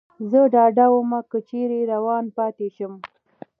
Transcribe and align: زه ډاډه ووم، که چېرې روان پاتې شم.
زه 0.29 0.41
ډاډه 0.53 0.85
ووم، 0.89 1.11
که 1.31 1.37
چېرې 1.49 1.79
روان 1.93 2.25
پاتې 2.37 2.67
شم. 2.75 2.93